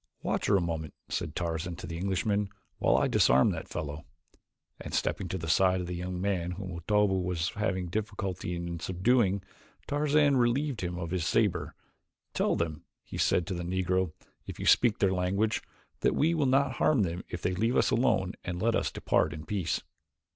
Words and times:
"Watch 0.23 0.47
her 0.47 0.57
a 0.57 0.61
moment," 0.61 0.95
said 1.09 1.35
Tarzan 1.35 1.75
to 1.75 1.85
the 1.85 1.99
Englishman, 1.99 2.49
"while 2.79 2.97
I 2.97 3.07
disarm 3.07 3.51
that 3.51 3.67
fellow," 3.67 4.03
and 4.79 4.95
stepping 4.95 5.27
to 5.27 5.37
the 5.37 5.47
side 5.47 5.79
of 5.79 5.85
the 5.85 5.93
young 5.93 6.19
man 6.19 6.53
whom 6.53 6.75
Otobu 6.75 7.21
was 7.21 7.49
having 7.49 7.85
difficulty 7.85 8.55
in 8.55 8.79
subduing 8.79 9.43
Tarzan 9.85 10.37
relieved 10.37 10.81
him 10.81 10.97
of 10.97 11.11
his 11.11 11.23
saber. 11.27 11.75
"Tell 12.33 12.55
them," 12.55 12.83
he 13.03 13.19
said 13.19 13.45
to 13.45 13.53
the 13.53 13.61
Negro, 13.61 14.13
"if 14.47 14.57
you 14.59 14.65
speak 14.65 14.97
their 14.97 15.13
language, 15.13 15.61
that 15.99 16.15
we 16.15 16.33
will 16.33 16.47
not 16.47 16.77
harm 16.77 17.03
them 17.03 17.23
if 17.29 17.43
they 17.43 17.53
leave 17.53 17.77
us 17.77 17.91
alone 17.91 18.33
and 18.43 18.59
let 18.59 18.73
us 18.73 18.89
depart 18.89 19.33
in 19.33 19.45
peace." 19.45 19.81